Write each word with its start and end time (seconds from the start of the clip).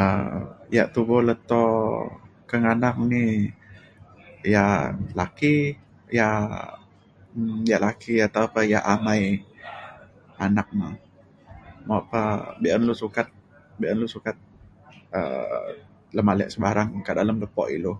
um 0.00 0.42
yak 0.76 0.88
tubo 0.94 1.16
leto 1.28 1.64
kekanak 2.50 2.96
ni 3.10 3.24
yak 4.54 4.74
laki 5.20 5.54
yak 6.18 6.44
um 7.38 7.56
yak 7.70 7.82
laki 7.86 8.14
atau 8.26 8.44
pa 8.54 8.60
yak 8.72 8.84
amai 8.94 9.22
anak 10.46 10.68
na. 10.78 10.88
Mok 11.86 12.02
pa 12.10 12.20
be’un 12.60 12.82
lu 12.88 12.94
sukat 13.02 13.28
be’un 13.78 13.98
lu 14.02 14.08
sukat 14.14 14.36
um 15.18 15.68
lemalek 16.16 16.48
sebarang 16.54 16.88
kak 17.06 17.16
dalem 17.18 17.38
lepo 17.42 17.62
ilu. 17.76 17.92